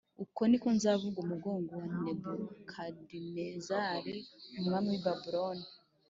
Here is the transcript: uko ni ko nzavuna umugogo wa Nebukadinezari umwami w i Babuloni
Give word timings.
uko 0.23 0.41
ni 0.49 0.57
ko 0.61 0.67
nzavuna 0.77 1.19
umugogo 1.25 1.71
wa 1.81 1.87
Nebukadinezari 2.03 4.15
umwami 4.57 4.87
w 4.91 4.95
i 4.99 5.01
Babuloni 5.05 5.65